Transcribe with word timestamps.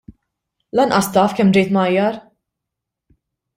Lanqas 0.79 1.09
taf 1.17 1.35
kemm 1.37 1.53
ġejt 1.57 1.71
mgħajjar! 1.77 2.19